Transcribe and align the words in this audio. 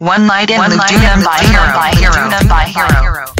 One 0.00 0.26
night 0.26 0.48
in 0.48 0.58
Lugdunum 0.58 1.24
by 1.26 1.36
Hero. 1.44 1.74
By 1.74 1.92
Hero. 1.94 2.48
By 2.48 2.64
Hero. 2.64 3.20
Mexican 3.20 3.39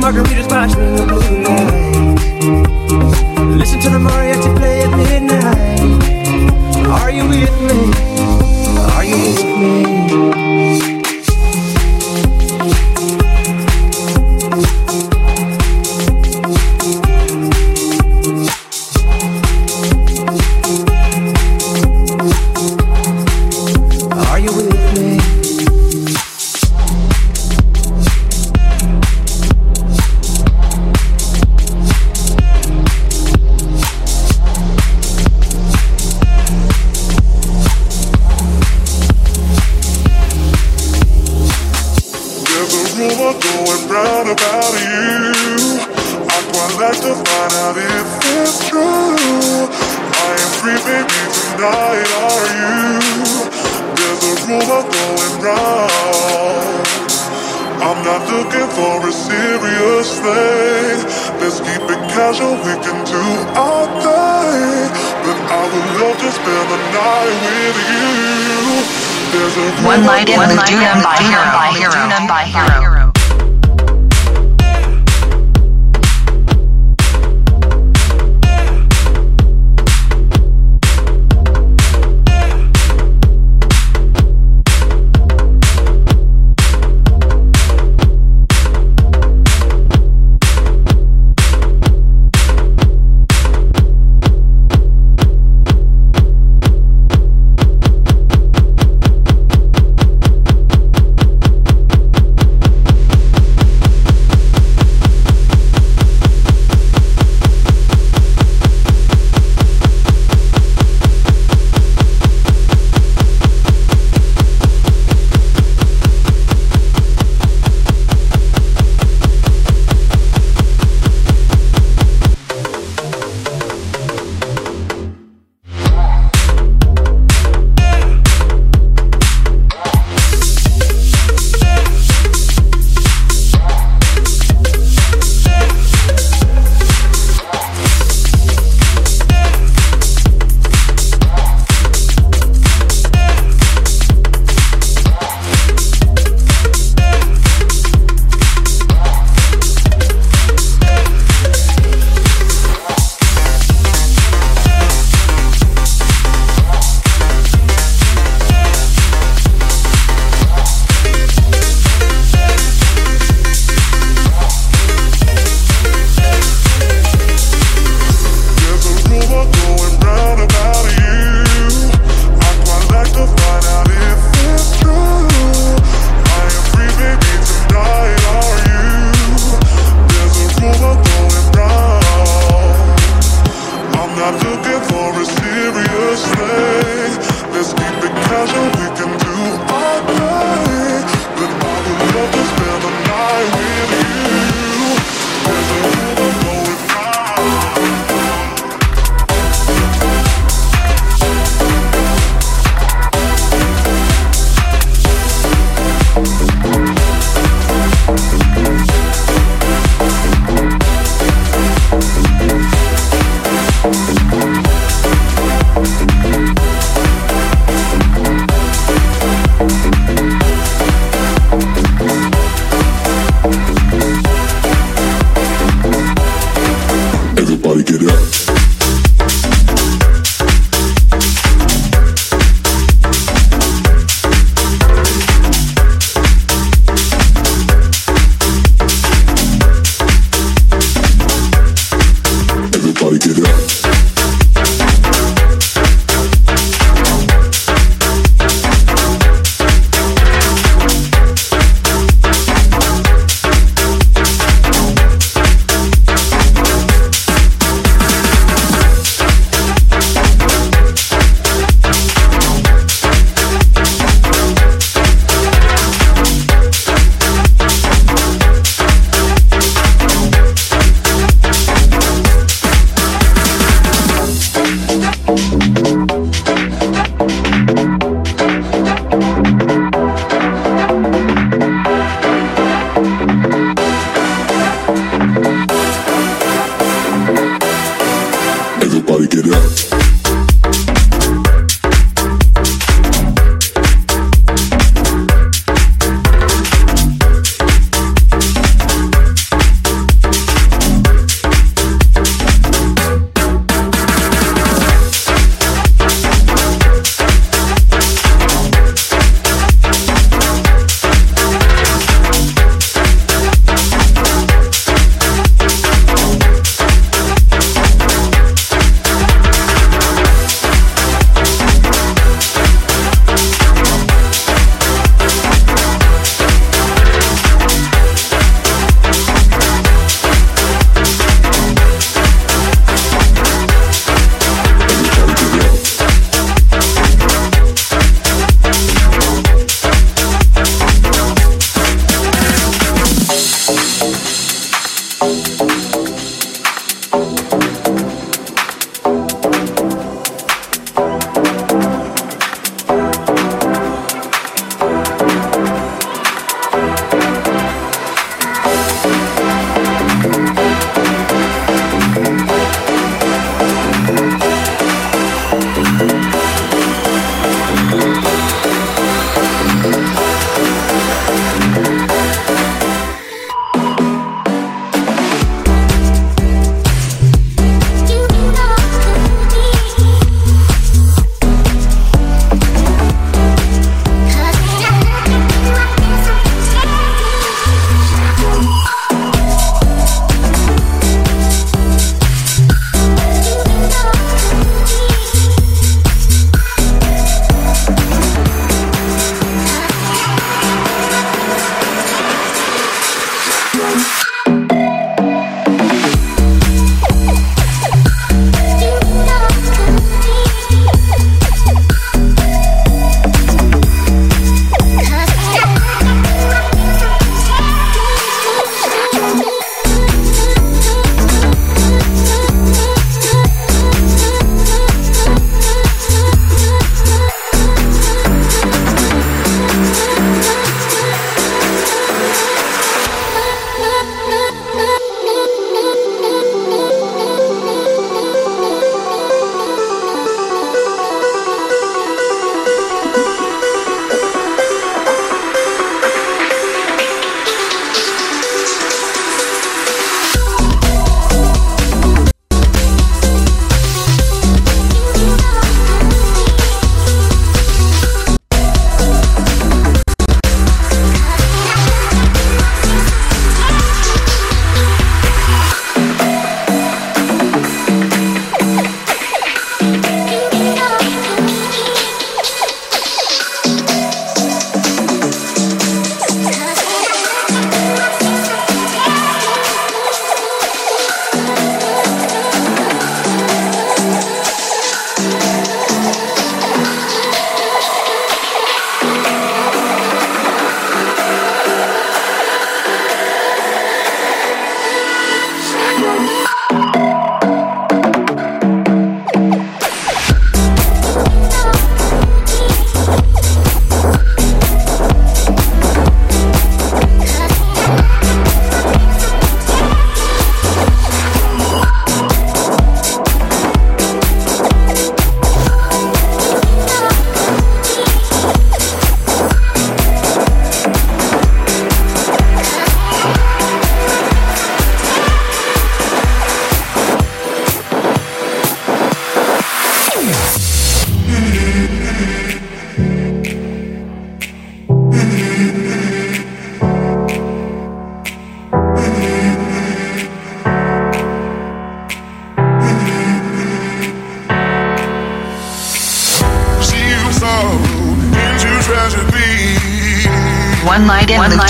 Margaritas 0.00 0.48
by 0.48 0.66
the 0.66 1.04
blue 1.06 1.42
lights. 1.44 2.20
Listen 3.58 3.80
to 3.80 3.90
the 3.90 3.98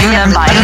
Behind 0.01 0.33
the 0.33 0.39
Mic. 0.39 0.60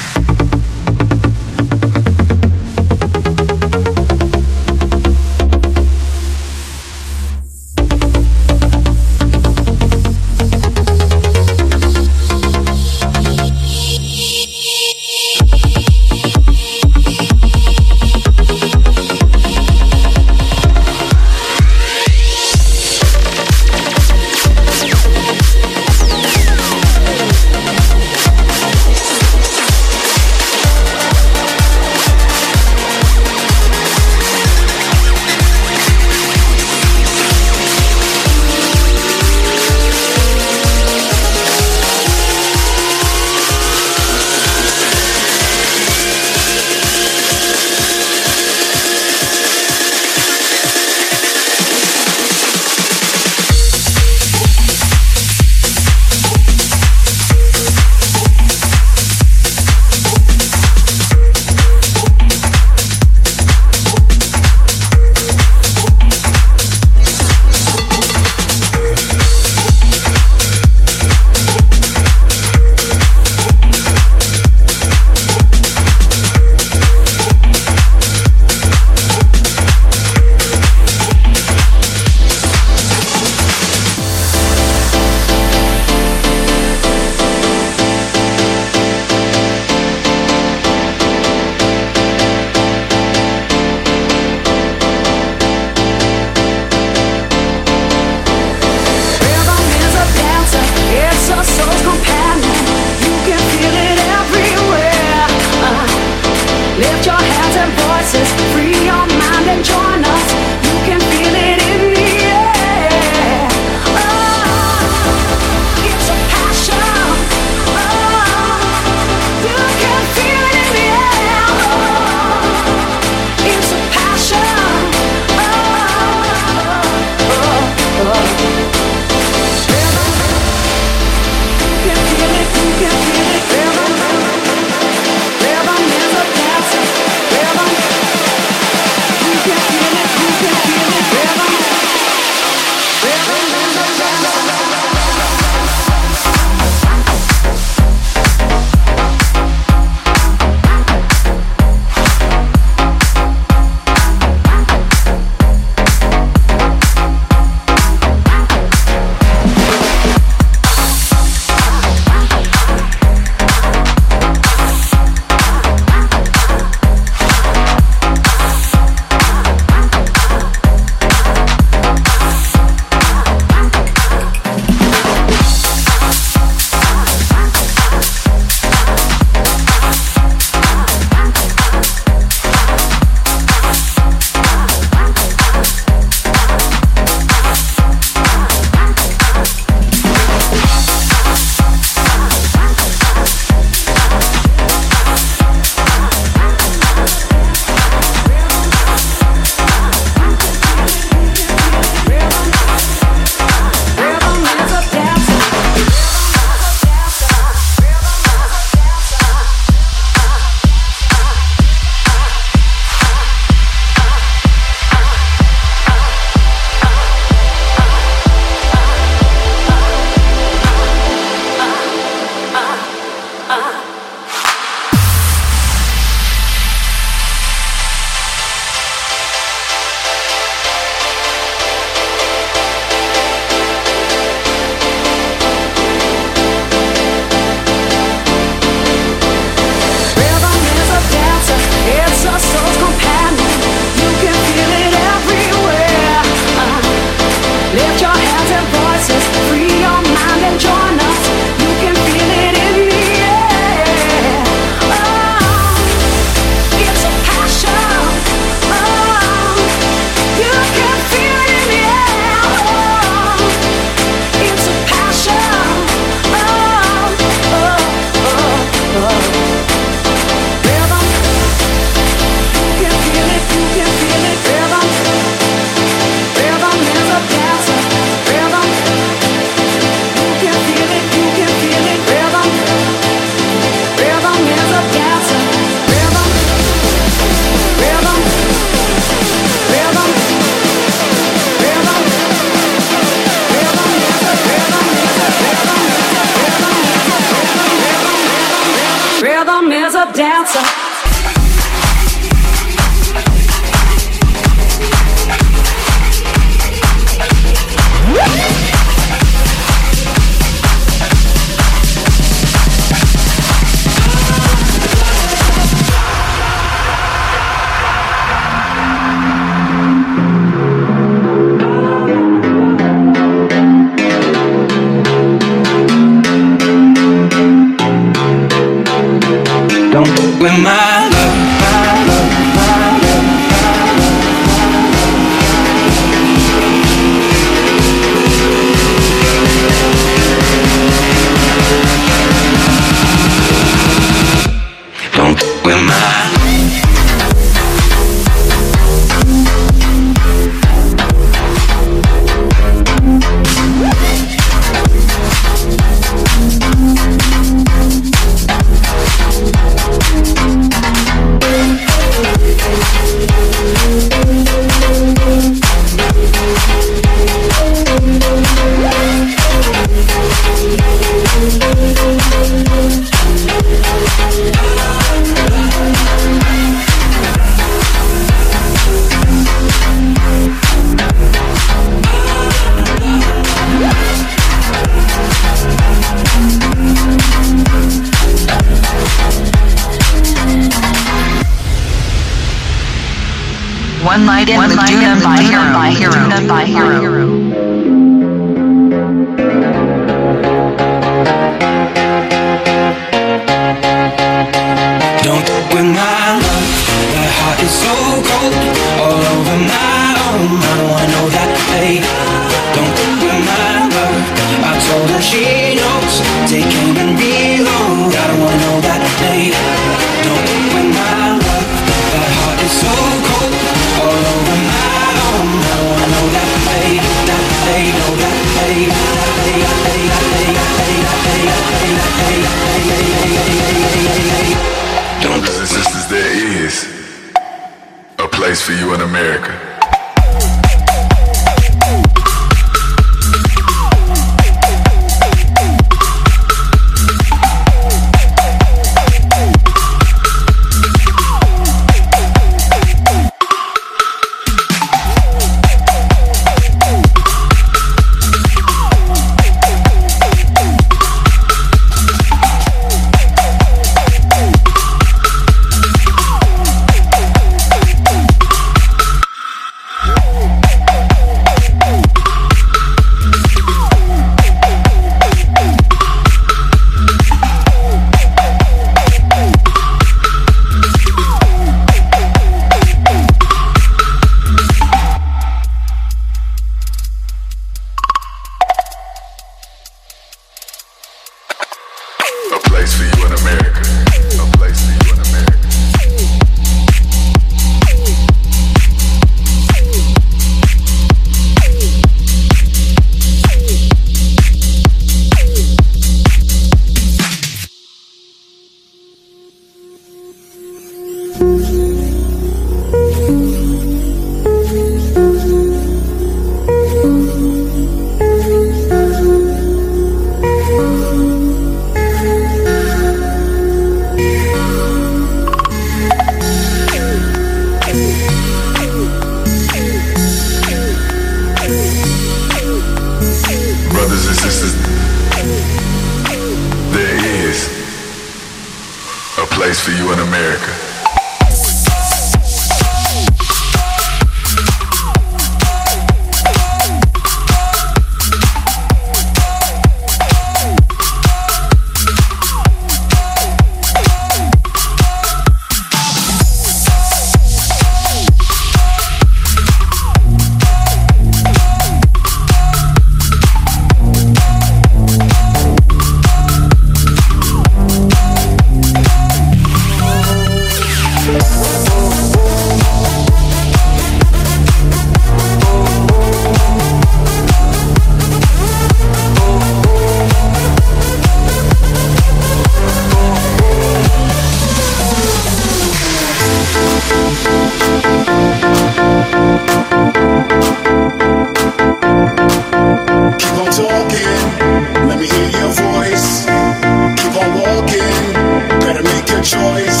choice. 599.44 600.00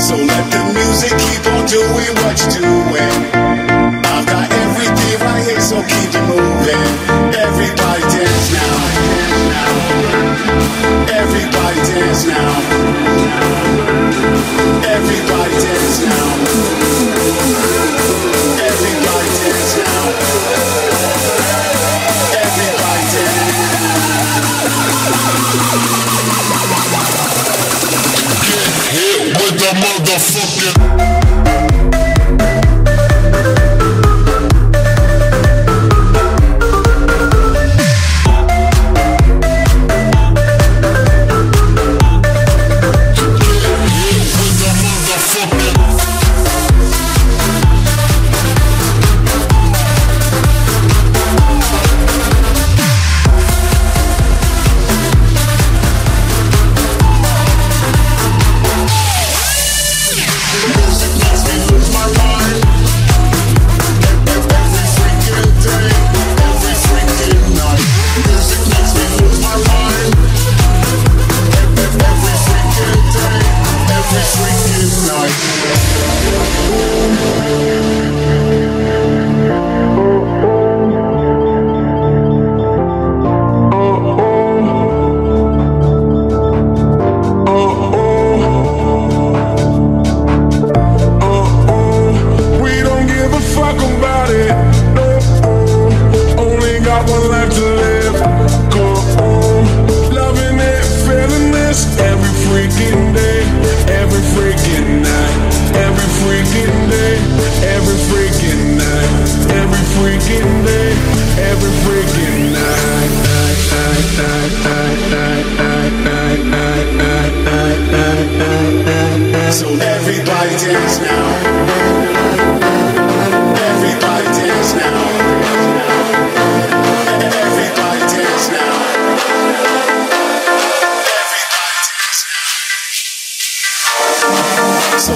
So 0.00 0.16
let 0.16 0.44
the 0.50 0.62
music 0.72 1.12
keep 1.20 1.44
on 1.52 1.66
doing 1.66 2.14
what 2.24 2.40
you're 2.40 2.64
doing. 2.64 3.09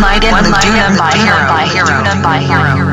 One 0.00 0.12
Night 0.12 0.24
in 0.24 0.30
One 0.30 0.44
the 0.44 0.50
Dune 0.62 0.96
by 0.96 1.12
Hero. 1.12 1.36
By 1.46 1.66
Hero. 1.66 2.22
By 2.22 2.38
Hero. 2.38 2.89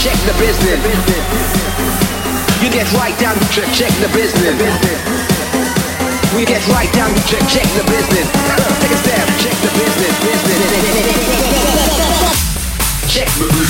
check 0.00 0.16
the 0.24 0.32
business. 0.40 0.80
You 2.62 2.70
get 2.70 2.90
right 2.94 3.12
down 3.20 3.36
to 3.38 3.46
check, 3.52 3.68
check 3.74 3.92
the 4.00 4.08
business. 4.16 4.56
We 6.34 6.46
get 6.46 6.66
right 6.68 6.90
down 6.94 7.12
to 7.14 7.20
check, 7.28 7.46
check 7.48 7.68
the 7.76 7.84
business. 7.84 8.24
Take 8.80 8.92
a 8.92 8.96
step, 8.96 9.28
check 9.44 9.56
the 9.60 9.68
business, 9.76 10.16
business. 10.24 10.70
Check 13.12 13.28
the 13.36 13.44
business. 13.44 13.69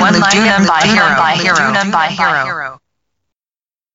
One 0.00 0.18
night 0.20 0.34
in 0.34 0.64
Hero. 0.82 1.16
By 1.16 1.34
Hero. 1.36 1.76
By 1.90 2.08
Hero. 2.08 2.55